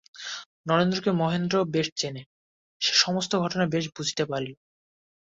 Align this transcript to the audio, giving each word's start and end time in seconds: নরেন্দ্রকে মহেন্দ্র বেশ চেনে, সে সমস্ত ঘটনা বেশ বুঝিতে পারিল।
নরেন্দ্রকে 0.67 1.11
মহেন্দ্র 1.11 1.55
বেশ 1.65 1.87
চেনে, 1.95 2.21
সে 2.81 2.91
সমস্ত 2.95 3.31
ঘটনা 3.35 3.65
বেশ 3.65 3.85
বুঝিতে 3.95 4.23
পারিল। 4.25 4.53